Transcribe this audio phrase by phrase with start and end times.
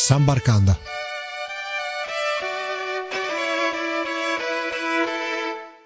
[0.00, 0.78] Sambarcanda.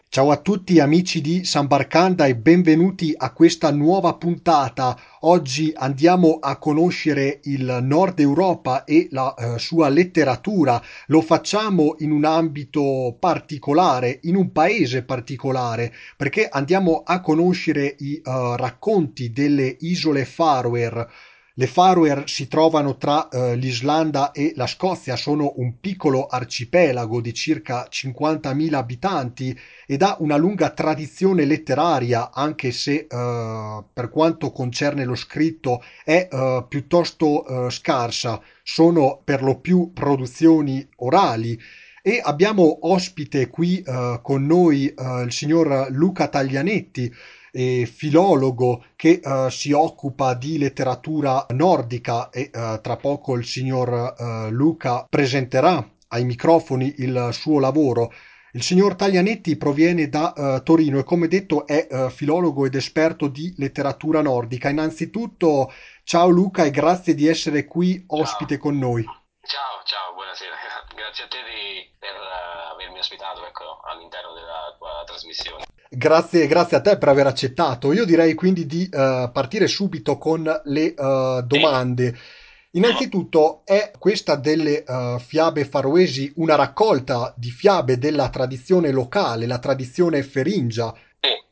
[0.08, 4.96] Ciao a tutti amici di Sambarcanda e benvenuti a questa nuova puntata.
[5.22, 10.80] Oggi andiamo a conoscere il Nord Europa e la eh, sua letteratura.
[11.06, 18.22] Lo facciamo in un ambito particolare, in un paese particolare, perché andiamo a conoscere i
[18.24, 20.88] uh, racconti delle isole Faroe
[21.56, 27.32] le Faroe si trovano tra eh, l'Islanda e la Scozia, sono un piccolo arcipelago di
[27.32, 35.04] circa 50.000 abitanti ed ha una lunga tradizione letteraria, anche se eh, per quanto concerne
[35.04, 41.56] lo scritto è eh, piuttosto eh, scarsa, sono per lo più produzioni orali.
[42.02, 47.10] E abbiamo ospite qui eh, con noi eh, il signor Luca Taglianetti,
[47.54, 54.14] eh, filologo che eh, si occupa di letteratura nordica e eh, tra poco il signor
[54.18, 58.12] eh, Luca presenterà ai microfoni il suo lavoro.
[58.52, 63.26] Il signor Taglianetti proviene da uh, Torino e come detto è uh, filologo ed esperto
[63.26, 64.68] di letteratura nordica.
[64.68, 65.72] Innanzitutto
[66.04, 68.62] ciao Luca e grazie di essere qui ospite ciao.
[68.62, 69.02] con noi.
[69.02, 70.54] Ciao, ciao, buonasera.
[70.94, 72.14] Grazie a te di, per
[72.72, 75.73] avermi ospitato ecco, all'interno della tua trasmissione.
[75.96, 77.92] Grazie, grazie a te per aver accettato.
[77.92, 82.16] Io direi quindi di uh, partire subito con le uh, domande.
[82.72, 89.58] Innanzitutto, è questa delle uh, fiabe faroesi una raccolta di fiabe della tradizione locale, la
[89.58, 90.92] tradizione feringia?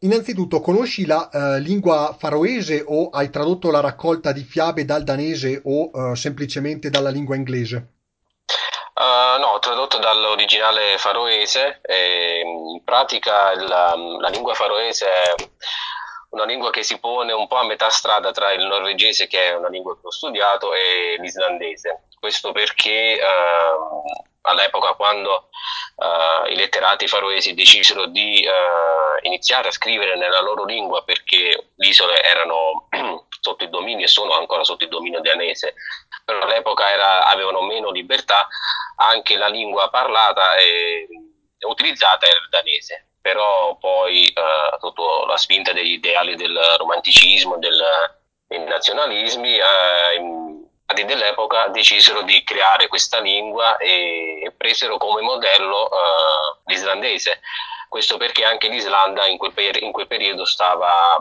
[0.00, 6.14] Innanzitutto, conosci la lingua faroese o hai tradotto la raccolta di fiabe dal danese o
[6.14, 8.01] semplicemente dalla lingua inglese?
[9.02, 15.34] Uh, no, tradotto dall'originale faroese in pratica la, la, lingua faroese è
[16.28, 19.54] una lingua che si pone un po' a metà strada tra il norvegese, che è
[19.56, 22.04] una lingua che ho studiato, e l'islandese.
[22.16, 24.02] Questo perché uh,
[24.42, 25.48] all'epoca quando
[25.96, 28.46] uh, i letterati faroesi decisero di
[29.22, 32.88] iniziare a scrivere nella loro lingua perché le isole erano
[33.42, 35.74] sotto il dominio e sono ancora sotto il dominio danese,
[36.24, 38.46] però all'epoca era, avevano meno libertà,
[38.96, 41.08] anche la lingua parlata e
[41.66, 47.82] utilizzata era il danese, però poi eh, sotto la spinta degli ideali del romanticismo, del,
[48.46, 57.40] dei nazionalismi, eh, dell'epoca decisero di creare questa lingua e, presero come modello eh, l'islandese.
[57.88, 61.16] Questo perché anche l'Islanda in quel, per- in quel periodo stava,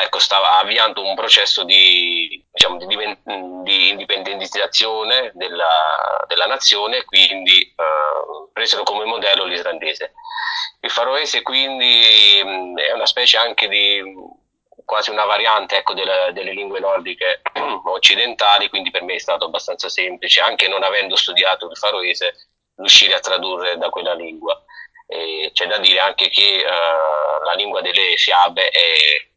[0.00, 2.86] ecco, stava, avviando un processo di, diciamo, di,
[3.64, 10.12] di indipendentizzazione della, della, nazione, quindi eh, presero come modello l'islandese.
[10.80, 14.00] Il faroese quindi è una specie anche di
[14.84, 17.42] quasi una variante ecco, delle, delle, lingue nordiche
[17.86, 23.14] occidentali, quindi per me è stato abbastanza semplice, anche non avendo studiato il faroese, riuscire
[23.14, 24.62] a tradurre da quella lingua.
[25.08, 29.27] E c'è da dire anche che uh, la lingua delle fiabe è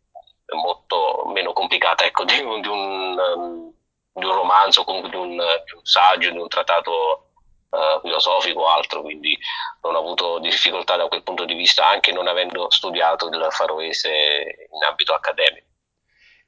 [0.56, 3.74] molto meno complicata ecco, di, un, di, un, um,
[4.14, 7.32] di, un, romanzo, comunque di un, di un saggio, di un trattato
[7.70, 9.38] uh, filosofico o altro, quindi
[9.82, 14.10] non ho avuto difficoltà da quel punto di vista, anche non avendo studiato il faroese
[14.10, 15.70] in ambito accademico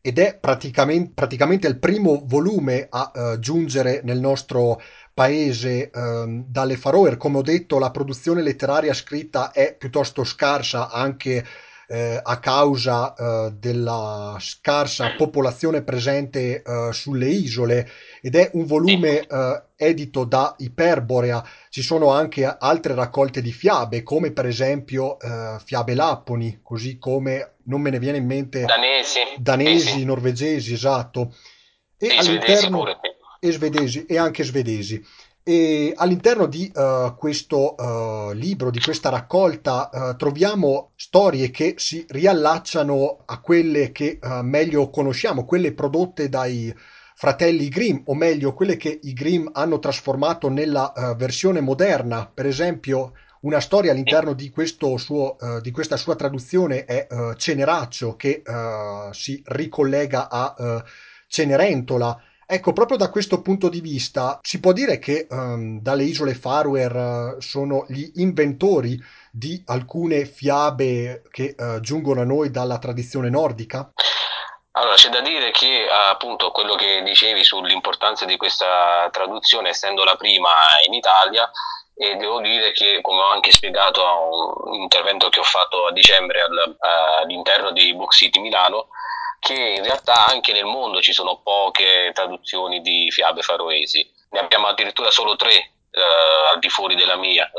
[0.06, 4.82] ed è praticamente, praticamente, il primo volume a uh, giungere nel nostro
[5.14, 7.16] paese ehm, dalle Faroe.
[7.18, 11.46] Come ho detto, la produzione letteraria scritta è piuttosto scarsa anche
[11.88, 17.90] eh, a causa eh, della scarsa popolazione presente eh, sulle isole
[18.22, 21.46] ed è un volume eh, edito da Iperborea.
[21.70, 27.56] Ci sono anche altre raccolte di fiabe, come per esempio eh, fiabe lapponi, così come
[27.66, 31.36] non me ne viene in mente danesi, danesi norvegesi, esatto.
[31.98, 32.98] E sì, all'interno pure
[33.44, 35.06] e svedesi e anche svedesi.
[35.46, 42.06] E all'interno di uh, questo uh, libro, di questa raccolta, uh, troviamo storie che si
[42.08, 46.74] riallacciano a quelle che meglio conosciamo, quelle prodotte dai
[47.16, 52.30] fratelli Grimm, o meglio, quelle che i Grimm hanno trasformato nella versione moderna.
[52.34, 53.12] Per esempio,
[53.42, 54.52] una storia all'interno di,
[54.96, 57.06] suo, di questa sua traduzione è
[57.36, 58.42] Ceneraccio, che
[59.12, 60.84] si ricollega a
[61.28, 62.22] Cenerentola
[62.54, 66.86] Ecco, proprio da questo punto di vista si può dire che um, dalle isole Faroe
[66.86, 68.96] uh, sono gli inventori
[69.32, 73.92] di alcune fiabe che uh, giungono a noi dalla tradizione nordica?
[74.74, 80.16] Allora, c'è da dire che appunto quello che dicevi sull'importanza di questa traduzione, essendo la
[80.16, 80.52] prima
[80.86, 81.50] in Italia,
[81.96, 84.14] e devo dire che, come ho anche spiegato a
[84.70, 86.42] un intervento che ho fatto a dicembre
[87.20, 88.90] all'interno di Book City Milano,
[89.44, 94.10] che in realtà anche nel mondo ci sono poche traduzioni di fiabe faroesi.
[94.30, 95.54] Ne abbiamo addirittura solo tre
[95.92, 96.02] eh,
[96.54, 97.52] al di fuori della mia.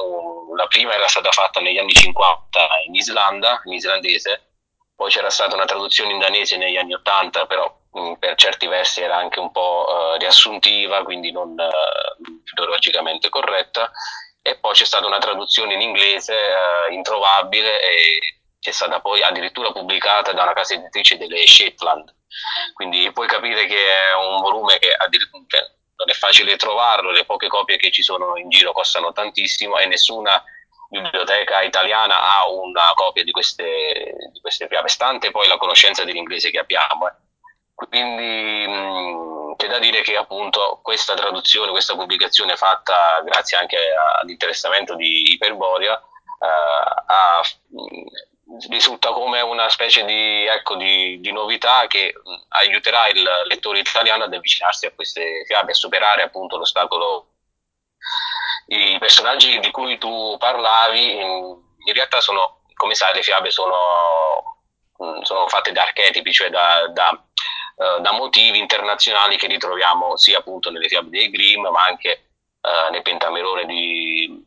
[0.57, 4.55] La prima era stata fatta negli anni 50 in Islanda, in islandese,
[4.97, 9.03] poi c'era stata una traduzione in danese negli anni 80, però mh, per certi versi
[9.03, 13.91] era anche un po' uh, riassuntiva, quindi non uh, filologicamente corretta,
[14.41, 16.35] e poi c'è stata una traduzione in inglese
[16.91, 22.15] introvabile e è stata poi addirittura pubblicata da una casa editrice delle Shetland.
[22.75, 24.89] Quindi puoi capire che è un volume che
[25.47, 25.61] cioè,
[25.97, 29.87] non è facile trovarlo, le poche copie che ci sono in giro costano tantissimo e
[29.87, 30.43] nessuna
[30.89, 36.51] biblioteca italiana ha una copia di queste, di queste fiabe, stante poi la conoscenza dell'inglese
[36.51, 37.09] che abbiamo.
[37.09, 37.13] Eh.
[37.75, 43.79] Quindi mh, c'è da dire che appunto questa traduzione, questa pubblicazione fatta grazie anche
[44.21, 48.34] all'interessamento di Iperboria, eh, ha, mh,
[48.69, 52.15] risulta come una specie di, ecco, di, di, novità che
[52.49, 57.29] aiuterà il lettore italiano ad avvicinarsi a queste fiabe, a superare appunto l'ostacolo.
[58.67, 61.57] I personaggi di cui tu parlavi in,
[61.87, 64.61] in realtà sono, come sai, le fiabe sono,
[65.23, 70.71] sono fatte da archetipi, cioè da, da, uh, da, motivi internazionali che ritroviamo sia appunto
[70.71, 72.31] nelle fiabe dei Grimm, ma anche
[72.61, 74.47] uh, nel Pentamerone di,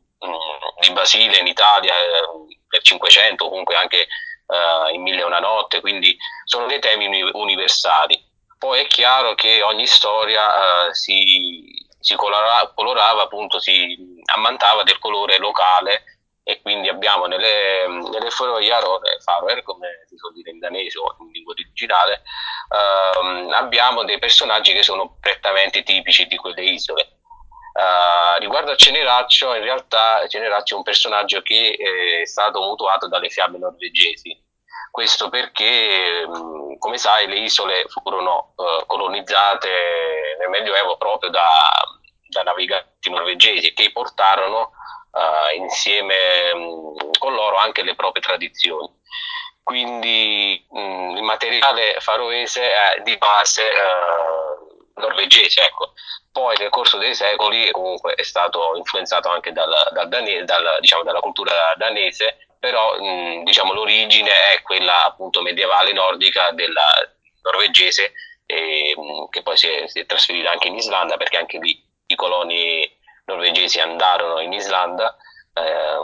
[0.82, 1.94] di Basile in Italia.
[2.70, 4.08] Del Cinquecento, comunque anche
[4.48, 8.26] uh, in Mille e una notte, quindi sono dei temi universali.
[8.58, 15.00] Poi è chiaro che ogni storia uh, si, si colorava, colorava, appunto, si ammantava del
[15.00, 16.04] colore locale
[16.44, 18.70] e quindi abbiamo nelle, nelle Faroe,
[19.24, 22.24] Faroe, come si suol dire in danese o in lingua originale,
[22.70, 27.17] uh, abbiamo dei personaggi che sono prettamente tipici di quelle isole
[27.78, 31.78] Uh, riguardo a Ceneraccio, in realtà Ceneraccio è un personaggio che
[32.22, 34.36] è stato mutuato dalle fiabe norvegesi.
[34.90, 36.26] Questo perché,
[36.80, 39.70] come sai, le isole furono uh, colonizzate
[40.40, 41.46] nel Medioevo proprio da,
[42.30, 44.72] da naviganti norvegesi che portarono
[45.12, 48.90] uh, insieme mh, con loro anche le proprie tradizioni.
[49.62, 53.62] Quindi mh, il materiale faroese è di base
[54.98, 55.94] norvegese, ecco.
[56.32, 61.04] Poi nel corso dei secoli comunque è stato influenzato anche dal, dal dane, dal, diciamo,
[61.04, 66.86] dalla cultura danese, però mh, diciamo, l'origine è quella appunto medievale nordica della
[67.42, 68.14] norvegese
[68.46, 71.84] e, mh, che poi si è, si è, trasferita anche in Islanda perché anche lì
[72.08, 72.90] i coloni
[73.26, 75.16] norvegesi andarono in Islanda
[75.54, 75.98] eh,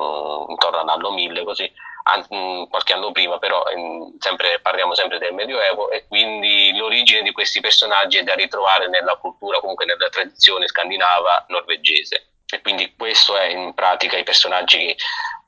[0.50, 1.72] intorno all'anno 1000 così
[2.04, 7.32] an- qualche anno prima, però in, sempre, parliamo sempre del Medioevo e quindi l'origine di
[7.32, 12.28] questi personaggi è da ritrovare nella cultura, comunque nella tradizione scandinava norvegese.
[12.54, 14.96] E quindi questo è in pratica i personaggi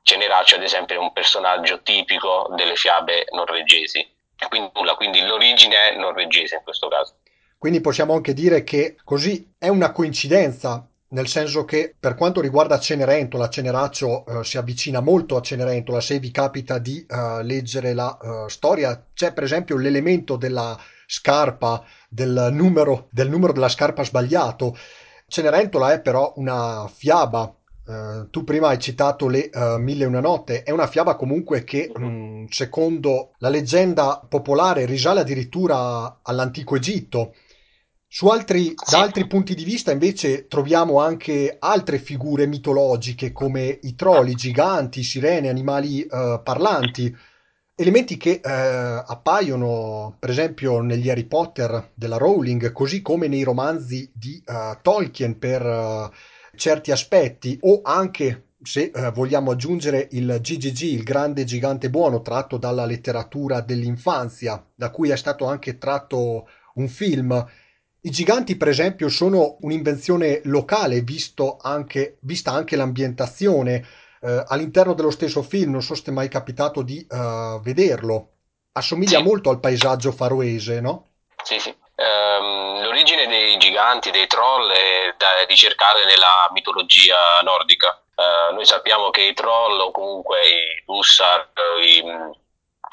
[0.02, 4.08] Ceneraccio, ad esempio, è un personaggio tipico delle fiabe norvegesi.
[4.48, 7.16] Quindi, quindi l'origine è norvegese in questo caso.
[7.58, 12.78] Quindi possiamo anche dire che così è una coincidenza nel senso che per quanto riguarda
[12.78, 18.18] Cenerentola, Ceneraccio eh, si avvicina molto a Cenerentola, se vi capita di eh, leggere la
[18.18, 20.76] eh, storia, c'è per esempio l'elemento della
[21.06, 24.76] scarpa, del numero, del numero della scarpa sbagliato.
[25.28, 27.52] Cenerentola è però una fiaba
[27.86, 31.62] Uh, tu prima hai citato le uh, Mille e una notte, è una fiaba comunque
[31.62, 37.34] che, mh, mm, secondo la leggenda popolare, risale addirittura all'antico Egitto.
[38.16, 43.94] Su altri, da altri punti di vista invece troviamo anche altre figure mitologiche come i
[43.94, 47.14] trolli, giganti, sirene, animali eh, parlanti,
[47.74, 54.10] elementi che eh, appaiono per esempio negli Harry Potter della Rowling, così come nei romanzi
[54.14, 56.10] di uh, Tolkien per uh,
[56.56, 62.56] certi aspetti, o anche se uh, vogliamo aggiungere il GGG, il grande gigante buono, tratto
[62.56, 67.46] dalla letteratura dell'infanzia, da cui è stato anche tratto un film
[68.06, 71.02] i giganti, per esempio, sono un'invenzione locale,
[71.62, 73.84] anche, vista anche l'ambientazione.
[74.20, 78.30] Eh, all'interno dello stesso film, non so se ti è mai capitato di uh, vederlo,
[78.72, 79.24] assomiglia sì.
[79.24, 81.08] molto al paesaggio faroese, no?
[81.42, 81.74] Sì, sì.
[81.96, 88.00] Um, l'origine dei giganti, dei troll, è da ricercare nella mitologia nordica.
[88.14, 91.50] Uh, noi sappiamo che i troll, o comunque i Dussar,
[91.82, 92.02] i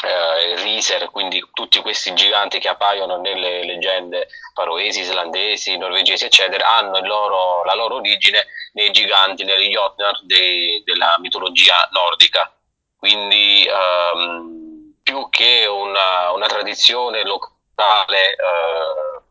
[0.04, 7.00] eh, Riser, quindi tutti questi giganti che appaiono nelle leggende faroesi, islandesi, norvegesi, eccetera, hanno
[7.00, 12.54] loro, la loro origine nei giganti, negli Jotnar della mitologia nordica.
[12.98, 19.22] Quindi ehm, più che una, una tradizione locale eh,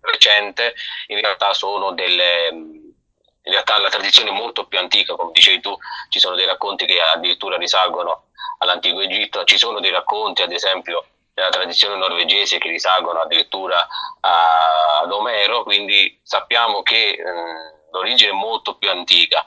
[0.00, 0.74] recente,
[1.08, 2.50] in realtà sono delle
[3.42, 5.76] in realtà la tradizione è molto più antica, come dicevi tu,
[6.08, 8.24] ci sono dei racconti che addirittura risalgono
[8.58, 13.86] all'antico Egitto, ci sono dei racconti, ad esempio, della tradizione norvegese che risalgono addirittura
[14.20, 17.22] a, ad Omero, quindi sappiamo che eh,
[17.92, 19.46] l'origine è molto più antica.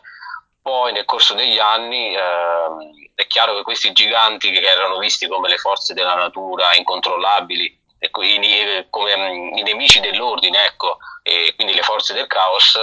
[0.61, 5.49] Poi nel corso degli anni eh, è chiaro che questi giganti che erano visti come
[5.49, 11.83] le forze della natura incontrollabili, i, come mm, i nemici dell'ordine, ecco, e quindi le
[11.83, 12.77] forze del caos,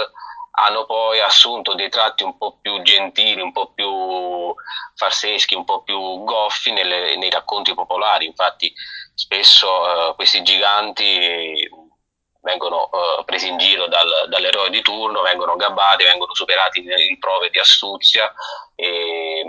[0.61, 4.53] hanno poi assunto dei tratti un po' più gentili, un po' più
[4.95, 8.27] farseschi, un po' più goffi nelle, nei racconti popolari.
[8.27, 8.71] Infatti
[9.15, 11.67] spesso uh, questi giganti
[12.41, 17.49] vengono uh, presi in giro dal, dall'eroe di turno, vengono gabbati, vengono superati in, prove
[17.49, 18.31] di astuzia,
[18.75, 19.43] e,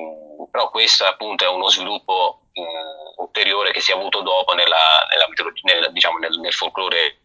[0.51, 5.27] però questo appunto è uno sviluppo mh, ulteriore che si è avuto dopo nella, nella
[5.63, 7.21] nel, diciamo, nel, nel folklore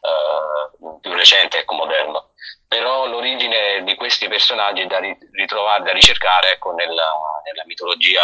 [0.00, 2.30] uh, più recente, ecco, moderno
[2.70, 5.00] però l'origine di questi personaggi è da
[5.32, 8.22] ritrovare, da ricercare ecco, nella, nella, mitologia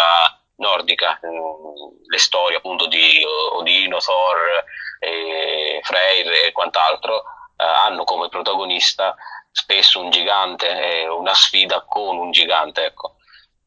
[0.58, 4.64] nordica, mm, le storie appunto di Odino, Thor,
[5.00, 7.25] e Freyr e quant'altro
[7.56, 9.16] eh, hanno come protagonista
[9.50, 12.84] spesso un gigante e una sfida con un gigante.
[12.84, 13.15] Ecco.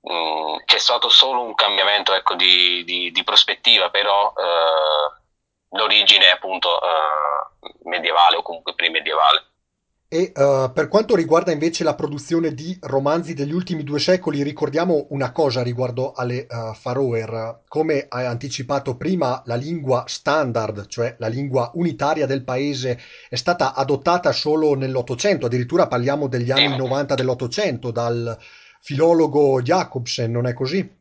[0.07, 6.31] Mm, c'è stato solo un cambiamento ecco, di, di, di, prospettiva, però eh, l'origine è
[6.31, 9.49] appunto eh, medievale o comunque premedievale.
[10.11, 15.05] E uh, per quanto riguarda invece la produzione di romanzi degli ultimi due secoli, ricordiamo
[15.09, 17.61] una cosa riguardo alle uh, Faroer.
[17.67, 23.75] Come hai anticipato prima, la lingua standard, cioè la lingua unitaria del paese, è stata
[23.75, 28.35] adottata solo nell'Ottocento, addirittura parliamo degli anni 90 dell'Ottocento, dal
[28.81, 30.97] filologo Jacobsen, non è così?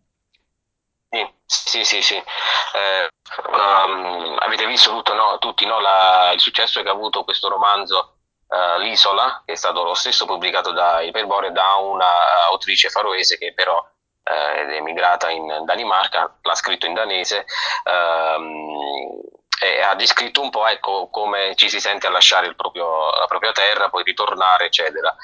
[1.50, 2.14] Sì, sì, sì.
[2.14, 3.08] Eh,
[3.52, 8.18] um, avete visto tutto, no, tutti no, la, il successo che ha avuto questo romanzo
[8.48, 12.10] uh, L'isola, che è stato lo stesso pubblicato da Iperbore da una
[12.50, 17.46] autrice faroese che però uh, è emigrata in Danimarca, l'ha scritto in danese.
[17.84, 19.26] Uh,
[19.60, 23.52] e ha descritto un po' ecco, come ci si sente a lasciare proprio, la propria
[23.52, 25.16] terra, poi ritornare, eccetera.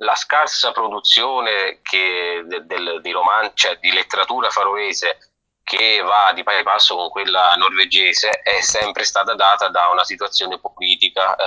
[0.00, 5.18] La scarsa produzione che, del, del, di, roman- cioè, di letteratura faroese
[5.64, 10.58] che va di pari passo con quella norvegese è sempre stata data da una situazione
[10.58, 11.44] politica eh,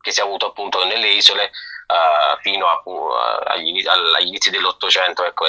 [0.00, 1.50] che si è avuto appunto nelle isole
[1.86, 3.10] uh, fino a, uh,
[3.44, 5.46] agli, agli, inizi dell'Ottocento, ecco,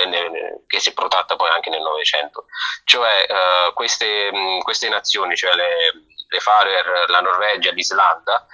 [0.67, 2.45] che si è protratta poi anche nel Novecento.
[2.83, 4.31] Cioè uh, queste,
[4.63, 5.67] queste, nazioni, cioè le,
[6.27, 8.45] le Faroe, la Norvegia, l'Islanda,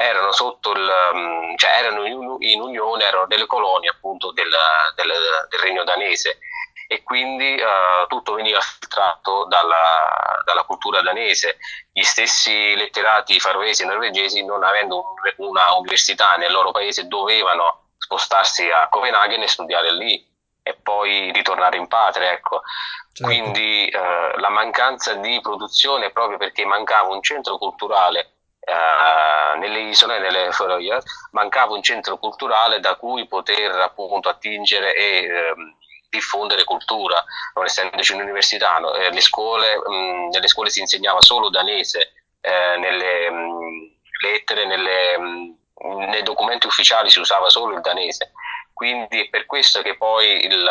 [0.00, 4.48] erano sotto il, mh, cioè erano in, in, unione, erano delle colonie appunto del,
[4.94, 5.12] del,
[5.48, 6.38] del regno danese
[6.86, 11.58] e quindi uh, tutto veniva filtrato dalla, dalla, cultura danese.
[11.92, 18.70] Gli stessi letterati faroesi e norvegesi, non avendo una università nel loro paese, dovevano spostarsi
[18.70, 20.24] a Copenaghen e studiare lì
[20.62, 22.30] e poi ritornare in patria.
[22.30, 22.62] Ecco.
[23.12, 23.24] Certo.
[23.24, 28.37] Quindi uh, la mancanza di produzione proprio perché mancava un centro culturale
[28.68, 35.52] Uh, nelle isole, nelle Feroe, mancava un centro culturale da cui poter appunto attingere e
[35.56, 35.74] um,
[36.10, 38.92] diffondere cultura, non essendoci un'università, no?
[38.92, 45.18] eh, le scuole, mh, nelle scuole si insegnava solo danese, eh, nelle mh, lettere, nelle,
[45.18, 45.56] mh,
[46.10, 48.32] nei documenti ufficiali si usava solo il danese.
[48.78, 50.70] Quindi è per questo che poi il,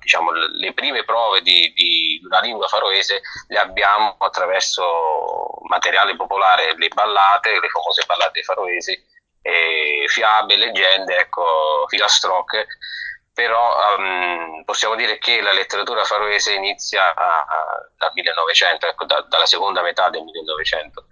[0.00, 6.88] diciamo, le prime prove di, di, una lingua faroese le abbiamo attraverso materiale popolare, le
[6.88, 9.00] ballate, le famose ballate faroesi,
[10.08, 12.66] fiabe, leggende, ecco, filastrocche.
[13.32, 19.24] Però um, possiamo dire che la letteratura faroese inizia a, a, dal 1900, ecco, da,
[19.28, 21.06] dalla seconda metà del 1900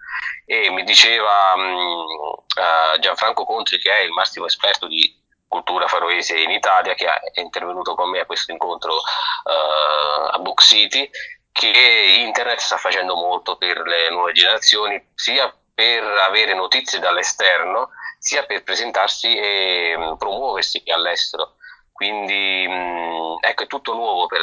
[0.47, 6.39] e mi diceva um, uh, Gianfranco Contri che è il massimo esperto di cultura faroese
[6.39, 11.09] in Italia che è intervenuto con me a questo incontro uh, a Book City
[11.53, 18.45] che internet sta facendo molto per le nuove generazioni sia per avere notizie dall'esterno sia
[18.47, 21.57] per presentarsi e um, promuoversi all'estero.
[21.93, 24.41] Quindi mh, ecco è tutto nuovo per,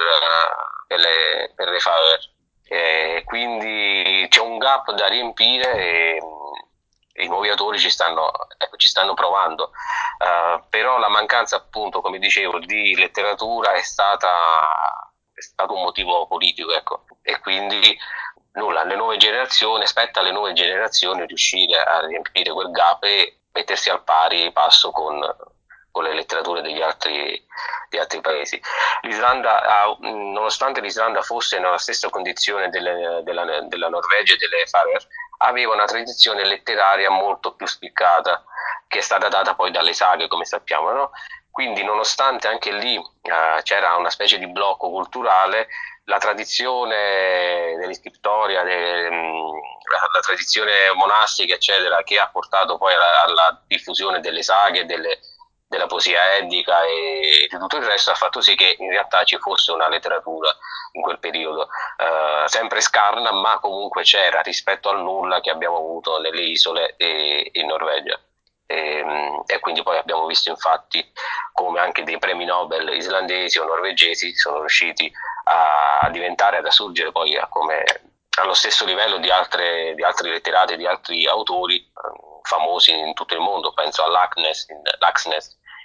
[0.88, 2.32] per le, per le Faver
[2.74, 6.22] eh, quindi c'è un gap da riempire e, e
[7.24, 9.72] i nuovi autori ci stanno, ecco, ci stanno provando
[10.20, 14.30] uh, però la mancanza appunto come dicevo di letteratura è stata
[15.34, 17.06] è stato un motivo politico ecco.
[17.22, 17.98] e quindi
[18.54, 23.90] nulla, le nuove generazioni, aspetta alle nuove generazioni riuscire a riempire quel gap e mettersi
[23.90, 25.20] al pari passo con,
[25.92, 27.46] con le letterature degli altri,
[27.90, 28.62] degli altri paesi.
[29.02, 35.00] L'Islanda, ha, nonostante l'Islanda fosse nella stessa condizione delle, della, della, Norvegia e delle Faroe,
[35.42, 38.44] aveva una tradizione letteraria molto più spiccata,
[38.88, 41.12] che è stata data poi dalle saghe, come sappiamo, no?
[41.50, 45.68] Quindi nonostante anche lì eh, c'era una specie di blocco culturale,
[46.06, 49.48] la tradizione dell'iscriptoria, de, mm,
[49.92, 55.20] la, la, tradizione monastica, eccetera, che ha portato poi alla, alla diffusione delle saghe, delle,
[55.72, 59.38] della poesia edica e di tutto il resto ha fatto sì che in realtà ci
[59.38, 60.54] fosse una letteratura
[60.92, 66.20] in quel periodo, eh, sempre scarna, ma comunque c'era rispetto al nulla che abbiamo avuto
[66.20, 68.20] nelle isole e in Norvegia.
[68.66, 69.06] E,
[69.46, 71.10] e, quindi poi abbiamo visto infatti
[71.54, 75.10] come anche dei premi Nobel islandesi o norvegesi sono riusciti
[75.46, 77.84] a diventare, ad assurgere poi come,
[78.42, 83.34] allo stesso livello di, altre, di altri letterati, di altri autori eh, famosi in tutto
[83.34, 84.82] il mondo, penso all'Axnes in,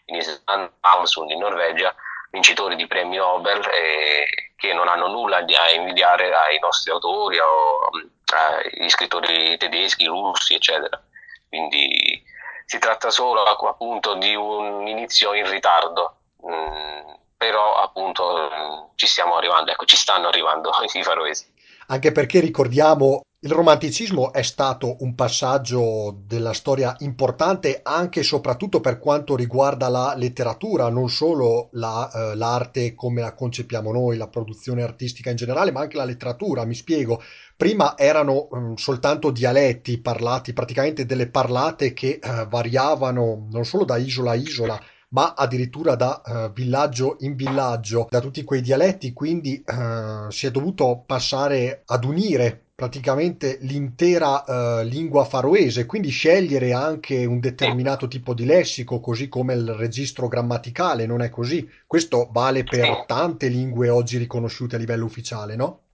[0.06, 1.94] in Islanda, Amsund in Norvegia,
[2.30, 8.88] vincitori di premi Nobel eh, che non hanno nulla a invidiare ai nostri autori agli
[8.88, 11.00] scrittori tedeschi, russi, eccetera.
[11.48, 12.22] Quindi
[12.64, 19.36] si tratta solo appunto di un inizio in ritardo, mh, mm, però appunto ci stiamo
[19.36, 21.54] arrivando, ecco, ci stanno arrivando i faroesi.
[21.88, 28.80] Anche perché ricordiamo il romanticismo è stato un passaggio della storia importante anche e soprattutto
[28.80, 34.28] per quanto riguarda la letteratura, non solo la, eh, l'arte come la concepiamo noi, la
[34.28, 36.64] produzione artistica in generale, ma anche la letteratura.
[36.64, 37.22] Mi spiego,
[37.54, 43.98] prima erano um, soltanto dialetti parlati, praticamente delle parlate che eh, variavano non solo da
[43.98, 49.62] isola a isola, ma addirittura da uh, villaggio in villaggio, da tutti quei dialetti, quindi
[49.64, 57.24] uh, si è dovuto passare ad unire praticamente l'intera uh, lingua faroese, quindi scegliere anche
[57.24, 61.66] un determinato tipo di lessico, così come il registro grammaticale, non è così?
[61.86, 65.85] Questo vale per tante lingue oggi riconosciute a livello ufficiale, no?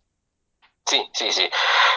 [0.84, 1.48] Sì, sì, sì.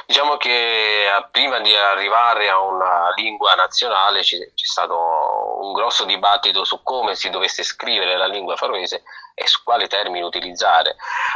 [0.06, 4.96] Diciamo che eh, prima di arrivare a una lingua nazionale c'è, c'è stato
[5.62, 10.24] un grosso dibattito su come si dovesse scrivere la lingua faroese e su quali termini
[10.24, 10.96] utilizzare.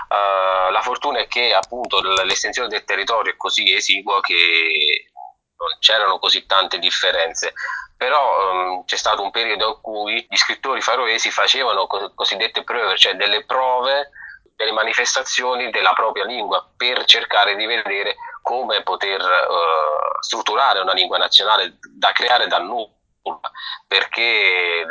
[0.10, 5.12] Uh, la fortuna è che appunto l'estensione del territorio è così esigua che
[5.58, 7.54] non c'erano così tante differenze
[7.98, 12.98] però um, c'è stato un periodo in cui gli scrittori faroesi facevano co- cosiddette prove,
[12.98, 14.12] cioè delle prove,
[14.60, 21.18] delle manifestazioni della propria lingua per cercare di vedere come poter uh, strutturare una lingua
[21.18, 23.50] nazionale da creare dal nulla,
[23.88, 24.86] perché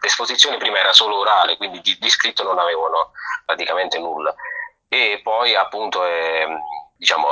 [0.00, 3.10] l'esposizione prima era solo orale, quindi di, di scritto non avevano
[3.44, 4.34] praticamente nulla.
[4.88, 6.48] E poi appunto eh,
[6.96, 7.26] diciamo,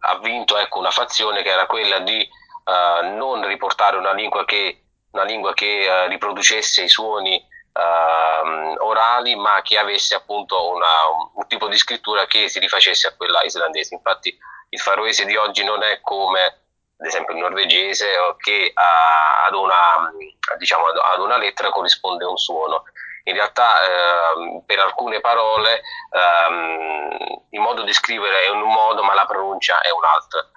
[0.00, 2.28] ha vinto ecco, una fazione che era quella di
[2.64, 9.34] uh, non riportare una lingua che, una lingua che uh, riproducesse i suoni uh, orali,
[9.34, 13.42] ma che avesse appunto una, un, un, tipo di scrittura che si rifacesse a quella
[13.42, 13.94] islandese.
[13.94, 14.36] Infatti
[14.70, 16.62] il faroese di oggi non è come
[17.02, 18.06] ad esempio il norvegese
[18.38, 20.12] che ad, una,
[20.56, 22.84] diciamo, ad una lettera corrisponde un suono.
[23.24, 25.80] In realtà eh, per alcune parole
[26.10, 30.48] eh, il modo di scrivere è un modo ma la pronuncia è un'altra.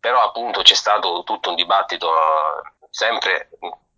[0.00, 2.10] Però appunto c'è stato tutto un dibattito
[2.90, 3.50] sempre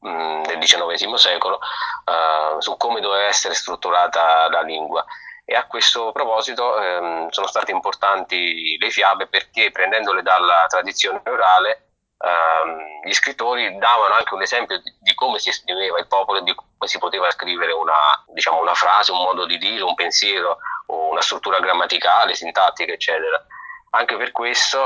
[0.07, 1.59] Mm, del XIX secolo
[2.05, 5.05] uh, su come doveva essere strutturata la lingua.
[5.47, 11.89] E a questo proposito ehm, sono state importanti le fiabe perché prendendole dalla tradizione orale
[12.19, 16.43] ehm, gli scrittori davano anche un esempio di, di, come si esprimeva il popolo e
[16.43, 20.59] di come si poteva scrivere una, diciamo, una frase, un modo di dire, un pensiero
[20.87, 23.43] una struttura grammaticale, sintattica, eccetera.
[23.91, 24.81] Anche per questo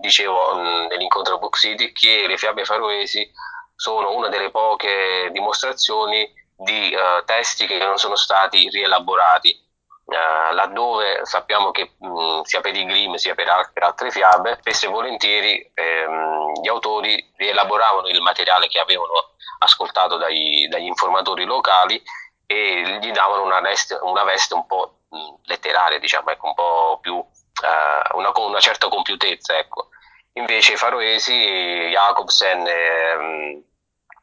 [0.00, 0.54] dicevo
[0.88, 3.30] nell'incontro Book City che le fiabe faroesi
[3.78, 9.66] sono una delle poche dimostrazioni di uh, testi che non sono stati rielaborati.
[10.04, 14.10] Uh, laddove sappiamo che mh, mm, sia per i Grimm sia per, al- per, altre
[14.10, 19.12] fiabe, spesso e volentieri ehm, gli autori rielaboravano il materiale che avevano
[19.58, 22.02] ascoltato dai, dagli informatori locali
[22.46, 26.98] e gli davano una veste, una veste un po' mm, letteraria, diciamo, ecco, un po'
[27.00, 29.56] più, uh, una, una, certa compiutezza.
[29.56, 29.90] Ecco.
[30.32, 33.67] Invece i faroesi, Jacobsen, ehm, eh,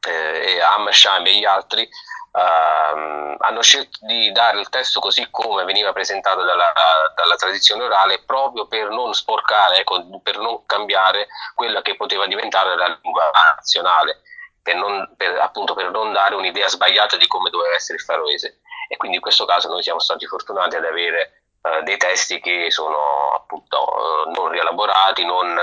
[0.06, 1.90] e Hammersheim e gli altri
[2.36, 6.74] uh, hanno scelto di dare il testo così come veniva presentato dalla,
[7.16, 12.76] dalla tradizione orale proprio per non sporcare, ecco, per non cambiare quella che poteva diventare
[12.76, 14.22] la lingua nazionale,
[14.62, 18.60] per non, per, appunto per non dare un'idea sbagliata di come doveva essere il faroese.
[18.90, 22.70] E quindi in questo caso noi siamo stati fortunati ad avere Uh, dei testi che
[22.70, 22.96] sono
[23.36, 25.58] appunto uh, non rielaborati, non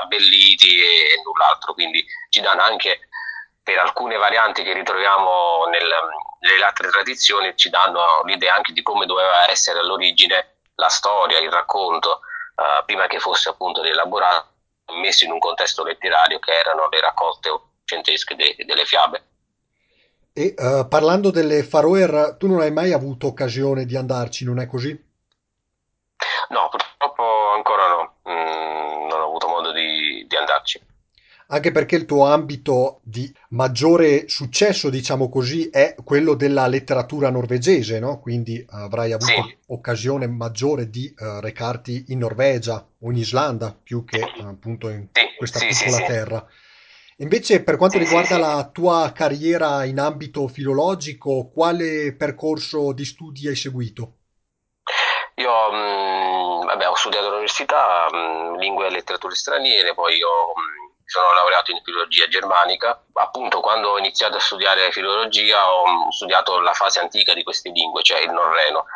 [0.00, 3.00] abbelliti e, e, null'altro, quindi ci danno anche
[3.64, 5.88] per alcune varianti che ritroviamo nel,
[6.40, 11.50] nelle altre tradizioni ci danno l'idea anche di come doveva essere all'origine la storia, il
[11.50, 12.20] racconto,
[12.56, 14.48] uh, prima che fosse appunto rielaborato,
[15.00, 17.50] messo in un contesto letterario che erano le raccolte
[17.84, 19.24] centesche de, delle fiabe.
[20.34, 24.66] E uh, parlando delle Faroe, tu non hai mai avuto occasione di andarci, non è
[24.66, 24.90] così?
[26.48, 30.92] No, purtroppo ancora no, mm, non ho avuto modo di, di andarci.
[31.48, 37.98] Anche perché il tuo ambito di maggiore successo, diciamo così, è quello della letteratura norvegese,
[37.98, 38.18] no?
[38.20, 44.04] Quindi avrai Sì, avuto occasione maggiore di eh, recarti in Norvegia o in Islanda, più
[44.04, 46.46] che eh, appunto in questa sì, sì, sì, piccola sì, terra.
[47.18, 48.40] Invece, per quanto sì, sì, riguarda sì.
[48.40, 54.16] la tua carriera in ambito filologico, quale percorso di studi hai seguito?
[55.36, 60.83] Io, mh, vabbè, ho studiato all'università, mh, lingue e letterature straniere, poi ho, mh, mi
[61.04, 63.04] sono laureato in filologia germanica.
[63.14, 67.70] Appunto, quando ho iniziato a studiare filologia, ho mh, studiato la fase antica di queste
[67.70, 68.86] lingue, cioè il norreno.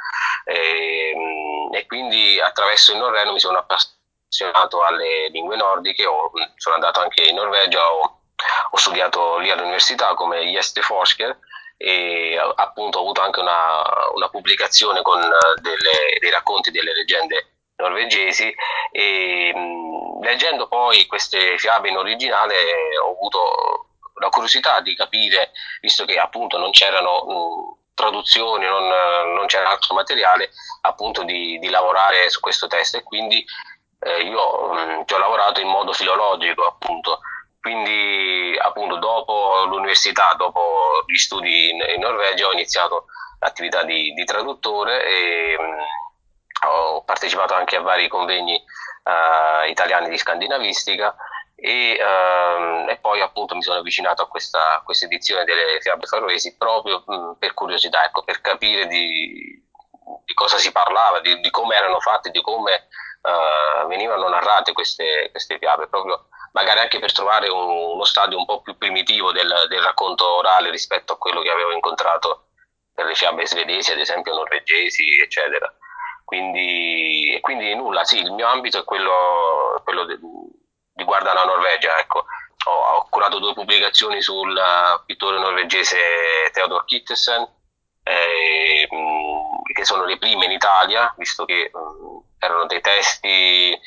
[0.45, 6.53] E, mh, e quindi attraverso il norreno mi sono appassionato alle lingue nordiche, ho- mh,
[6.57, 8.21] sono andato anche in Norvegia, ho,
[8.71, 11.39] ho studiato lì all'università come Gästeforsker
[11.77, 13.83] e appunto ho avuto anche una,
[14.15, 18.53] una pubblicazione con eh, delle, dei racconti delle leggende norvegesi
[18.93, 22.55] e mh, leggendo poi queste fiabe in originale
[23.05, 23.87] ho avuto
[24.21, 28.87] la curiosità di capire, visto che appunto non c'erano mh, traduzioni, non,
[29.35, 30.51] non, c'era altro materiale,
[30.83, 33.45] appunto di, di, lavorare su questo testo e quindi
[34.01, 37.21] eh, io mh, ci ho lavorato in modo filologico appunto.
[37.61, 43.07] Quindi, appunto, dopo l'università, dopo gli studi in, in Norvegia, ho iniziato
[43.41, 46.08] l'attività di, di traduttore e mh,
[46.67, 51.15] ho partecipato anche a vari convegni eh, italiani di scandinavistica
[51.61, 56.57] e, ehm, e, poi appunto mi sono avvicinato a questa, questa edizione delle fiabe faroesi
[56.57, 59.61] proprio mh, per curiosità, ecco, per capire di,
[60.25, 62.89] di cosa si parlava, di, di, come erano fatte, di come
[63.23, 68.47] uh, venivano narrate queste, queste fiabe, proprio magari anche per trovare un, uno stadio un
[68.47, 72.51] po' più primitivo del, del, racconto orale rispetto a quello che avevo incontrato
[72.93, 75.73] per le fiabe svedesi, ad esempio norvegesi, eccetera.
[76.29, 80.19] Quindi, quindi nulla, sì, il mio ambito è quello, quello de,
[80.93, 82.27] riguarda la Norvegia, ecco.
[82.67, 84.55] Ho, ho, curato due pubblicazioni sul
[85.07, 87.49] pittore norvegese Theodor Kittesen,
[88.03, 88.87] eh,
[89.73, 93.81] che sono le prime in Italia, visto che mh, erano dei testi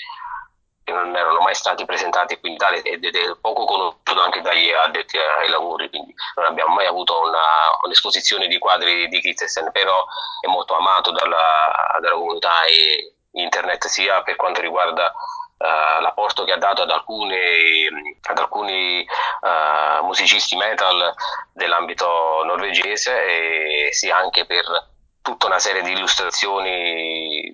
[0.83, 4.69] che non erano mai stati presentati qui in Italia ed è poco conosciuto anche dagli
[4.71, 7.39] addetti ai lavori, quindi non abbiamo mai avuto una,
[7.83, 10.05] un'esposizione di quadri di Kittesen, però
[10.41, 15.13] è molto amato dalla, dalla comunità e internet sia per quanto riguarda
[15.57, 17.87] uh, l'apporto che ha dato ad alcuni,
[18.23, 19.05] ad alcuni
[19.41, 21.13] uh, musicisti metal
[21.53, 24.89] dell'ambito norvegese e sia anche per
[25.21, 27.51] tutta una serie di illustrazioni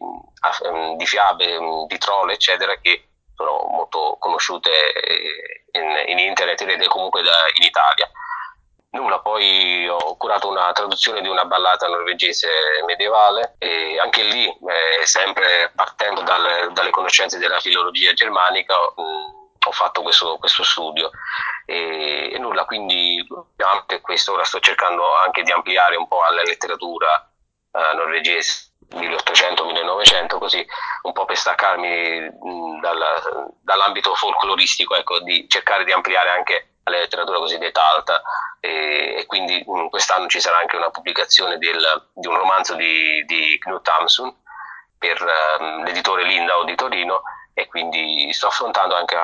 [0.96, 4.72] di fiabe, di troll, eccetera, che sono molto conosciute
[5.72, 8.10] in, in internet e comunque da, in Italia.
[8.90, 12.48] Nulla, poi ho curato una traduzione di una ballata norvegese
[12.88, 19.72] medievale e anche lì, eh, sempre partendo dal, dalle conoscenze della filologia germanica, mh, ho
[19.72, 21.12] fatto questo, questo studio.
[21.66, 23.24] E, e, nulla, quindi
[23.58, 27.30] anche questo ora sto cercando anche di ampliare un po' alla letteratura
[27.72, 30.66] eh, norvegese 1800-1900, così
[31.04, 32.30] un po' per staccarmi
[32.82, 38.22] dal, dall'ambito folcloristico, ecco, di cercare di ampliare anche la letteratura cosiddetta alta
[38.60, 43.24] e, e quindi mh, quest'anno ci sarà anche una pubblicazione del, di un romanzo di,
[43.26, 44.34] di Knut Hamsun
[44.98, 47.22] per uh, l'editore Lindau di Torino
[47.54, 49.18] e quindi sto affrontando anche,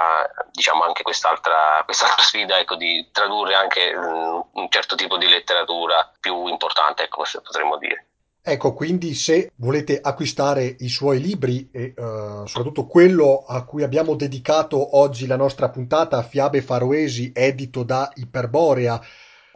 [0.51, 6.11] diciamo, anche quest'altra, quest'altra sfida ecco, di tradurre anche mh, un certo tipo di letteratura
[6.19, 8.07] più importante, ecco, potremmo dire.
[8.45, 14.15] Ecco, quindi se volete acquistare i suoi libri e eh, soprattutto quello a cui abbiamo
[14.15, 19.01] dedicato oggi la nostra puntata, Fiabe Faroesi, edito da Iperborea,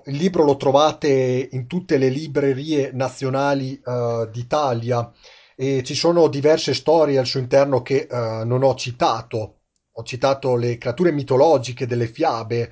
[0.05, 5.11] il libro lo trovate in tutte le librerie nazionali eh, d'Italia
[5.53, 9.55] e ci sono diverse storie al suo interno che eh, non ho citato.
[9.91, 12.71] Ho citato le creature mitologiche delle fiabe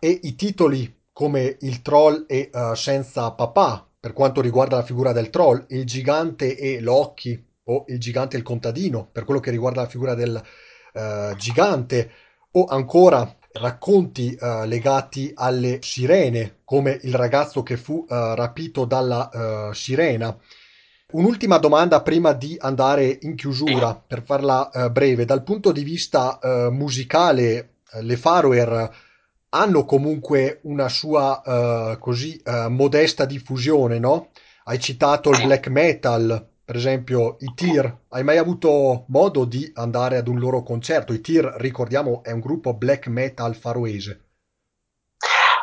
[0.00, 5.12] e i titoli come il troll e uh, senza papà, per quanto riguarda la figura
[5.12, 9.52] del troll, il gigante e Loki, o il gigante e il contadino, per quello che
[9.52, 10.42] riguarda la figura del
[10.94, 12.10] uh, gigante,
[12.50, 20.36] o ancora racconti uh, legati alle sirene, come il ragazzo che fu rapito dalla sirena.
[21.12, 25.24] Un'ultima domanda prima di andare in chiusura, per farla breve.
[25.24, 26.40] Dal punto di vista
[26.72, 28.90] musicale, le Faroe
[29.54, 34.28] hanno comunque una sua uh, così uh, modesta diffusione, no?
[34.64, 37.98] Hai citato il black metal, per esempio i Tyr.
[38.08, 41.12] Hai mai avuto modo di andare ad un loro concerto?
[41.12, 44.20] I Tyr, ricordiamo, è un gruppo black metal faroese.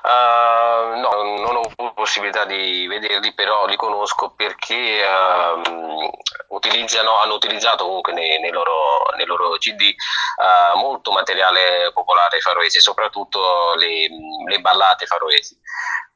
[0.10, 6.10] Uh, no, non ho avuto possibilità di vederli, però li conosco perché uh,
[6.56, 9.94] utilizzano, hanno utilizzato comunque nei, nei, loro, nei loro, CD
[10.38, 14.08] uh, molto materiale popolare faroese, soprattutto le,
[14.48, 15.56] le ballate faroesi.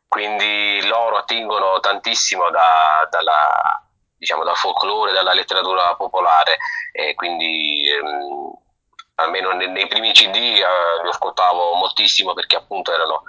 [0.08, 3.80] Quindi loro attingono tantissimo da, dalla,
[4.18, 6.58] diciamo, dal folklore, dalla letteratura popolare
[6.92, 8.52] e quindi um,
[9.16, 13.24] almeno nei, nei primi CD eh, li ascoltavo moltissimo perché appunto erano,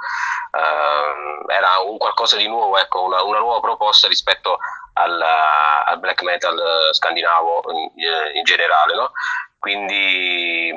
[0.53, 4.59] eh, era un qualcosa di nuovo, ecco, una, una nuova proposta rispetto
[4.95, 6.61] al, al, black metal
[6.93, 7.91] scandinavo in,
[8.35, 8.95] in generale.
[8.95, 9.11] No?
[9.59, 10.73] Quindi,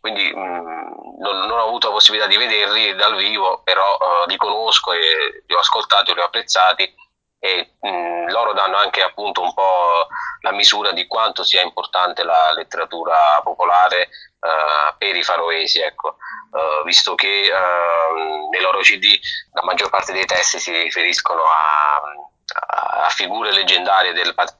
[0.00, 4.36] quindi mh, non, non, ho avuto la possibilità di vederli dal vivo, però eh, li
[4.36, 6.94] conosco e li ho ascoltati, li ho apprezzati
[7.38, 10.06] e mh, loro danno anche appunto un po'
[10.40, 14.08] la misura di quanto sia importante la letteratura popolare
[14.40, 16.16] uh, per i faroesi, ecco.
[16.50, 19.18] uh, visto che uh, nei loro CD
[19.52, 24.56] la maggior parte dei testi si riferiscono a, a figure leggendarie del patrimonio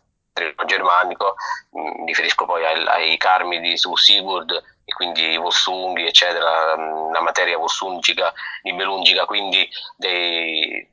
[0.66, 1.34] germanico,
[1.72, 4.52] mi riferisco poi ai, ai carmidi su Sigurd
[4.84, 10.88] e quindi i Vossunghi, eccetera, la materia vossungica, nibelungica, quindi dei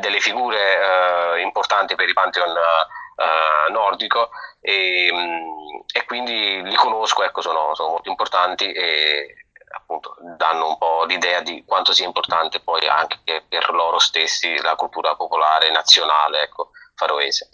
[0.00, 7.22] delle figure eh, importanti per il Pantheon eh, nordico e, mm, e, quindi li conosco,
[7.22, 9.34] ecco, sono, sono, molto importanti e
[9.70, 14.74] appunto danno un po' l'idea di quanto sia importante poi anche per loro stessi la
[14.76, 17.50] cultura popolare nazionale ecco, faroese.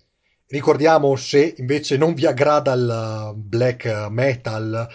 [0.46, 4.86] Ricordiamo se invece non vi aggrada il black metal,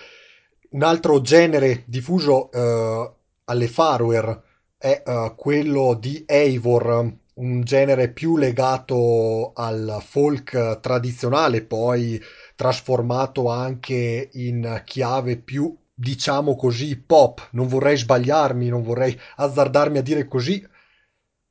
[0.72, 3.12] un altro genere diffuso eh,
[3.46, 4.44] alle Faroe
[4.80, 12.22] è uh, quello di Eivor, un genere più legato al folk tradizionale, poi
[12.56, 17.50] trasformato anche in chiave più, diciamo così, pop.
[17.52, 20.66] Non vorrei sbagliarmi, non vorrei azzardarmi a dire così,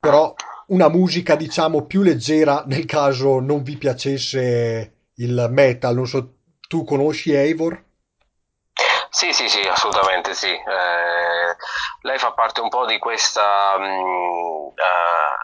[0.00, 0.34] però
[0.68, 5.94] una musica, diciamo, più leggera nel caso non vi piacesse il metal.
[5.94, 6.36] Non so,
[6.66, 7.84] tu conosci Eivor?
[9.10, 10.48] Sì, sì, sì, assolutamente sì.
[10.48, 11.56] Eh,
[12.02, 14.74] lei fa parte un po' di questa, uh,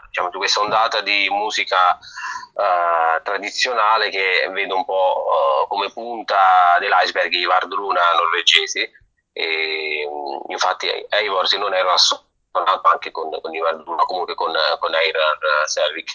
[0.07, 6.77] diciamo, di questa ondata di musica uh, tradizionale che vedo un po' uh, come punta
[6.79, 8.89] dell'iceberg i Vardruna norvegesi.
[9.33, 14.53] E, mh, infatti Eivor se non era suonato anche con, con i Vardruna, comunque con,
[14.79, 16.09] con Eirar Selvik.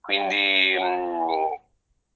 [0.00, 1.52] Quindi mm,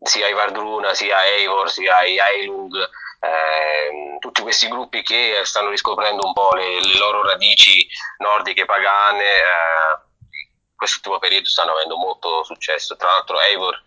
[0.01, 2.73] sia i Vardruna, sia Eivor, sia i Eilung
[3.21, 7.87] eh, tutti questi gruppi che stanno riscoprendo un po' le, le loro radici
[8.19, 9.99] nordiche pagane, eh,
[10.77, 12.97] quest'ultimo periodo stanno avendo molto successo.
[12.97, 13.83] Tra l'altro Eivor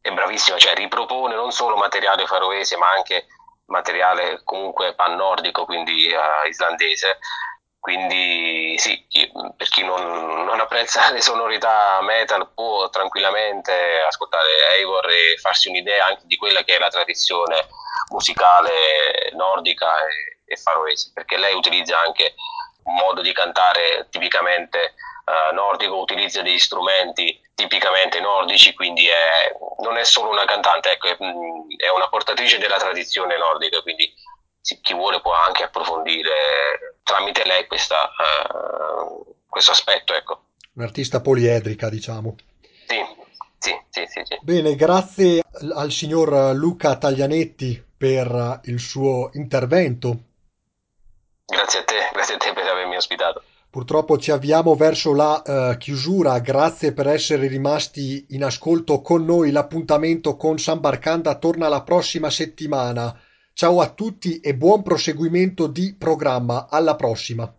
[0.00, 3.26] è bravissima, cioè ripropone non solo materiale faroese ma anche
[3.66, 7.18] materiale comunque pan-nordico, quindi uh, islandese.
[7.84, 9.06] Quindi sì,
[9.54, 16.06] per chi non, non, apprezza le sonorità metal può tranquillamente ascoltare Eivor e farsi un'idea
[16.06, 17.68] anche di quella che è la tradizione
[18.10, 22.36] musicale nordica e, e faroese, perché lei utilizza anche
[22.84, 24.94] un modo di cantare tipicamente
[25.26, 31.08] uh, nordico, utilizza degli strumenti tipicamente nordici, quindi è, non è solo una cantante, ecco,
[31.08, 34.10] è, è, una portatrice della tradizione nordica, quindi
[34.80, 40.14] chi vuole può anche approfondire tramite lei questa, uh, questo aspetto.
[40.14, 40.44] Ecco.
[40.74, 42.36] Un'artista poliedrica, diciamo.
[42.86, 43.04] Sì,
[43.58, 44.38] sì, sì, sì, sì.
[44.40, 45.42] Bene, grazie
[45.74, 50.18] al signor Luca Taglianetti per il suo intervento.
[51.46, 53.42] Grazie a te, grazie a te per avermi ospitato.
[53.74, 59.50] Purtroppo ci avviamo verso la uh, chiusura, grazie per essere rimasti in ascolto con noi,
[59.50, 63.12] l'appuntamento con San Barcanda torna la prossima settimana.
[63.56, 67.54] Ciao a tutti e buon proseguimento di programma, alla prossima.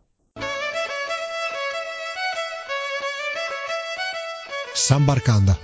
[4.73, 5.57] San Barcanda